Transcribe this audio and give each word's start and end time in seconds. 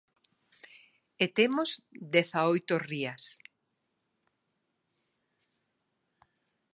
E 1.23 1.25
temos 1.37 1.69
dezaoito 2.13 2.75
rías. 2.89 3.23